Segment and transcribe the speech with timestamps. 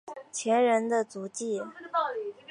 [0.31, 1.61] 前人的足迹